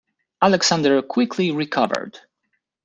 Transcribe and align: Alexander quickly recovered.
Alexander 0.41 0.99
quickly 1.03 1.51
recovered. 1.51 2.21